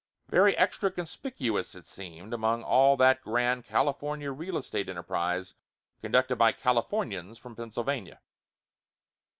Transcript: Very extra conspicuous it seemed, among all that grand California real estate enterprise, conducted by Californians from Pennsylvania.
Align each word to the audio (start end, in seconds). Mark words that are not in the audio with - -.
Very 0.29 0.57
extra 0.57 0.89
conspicuous 0.89 1.75
it 1.75 1.85
seemed, 1.85 2.33
among 2.33 2.63
all 2.63 2.97
that 2.97 3.21
grand 3.21 3.65
California 3.65 4.31
real 4.31 4.57
estate 4.57 4.89
enterprise, 4.89 5.53
conducted 6.01 6.37
by 6.37 6.53
Californians 6.53 7.37
from 7.37 7.55
Pennsylvania. 7.55 8.19